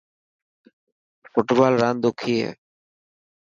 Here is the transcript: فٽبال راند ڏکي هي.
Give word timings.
فٽبال 1.31 1.73
راند 1.81 1.99
ڏکي 2.03 2.33
هي. 2.43 2.51